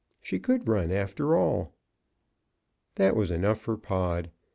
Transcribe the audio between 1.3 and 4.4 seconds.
all. That was enough for Pod.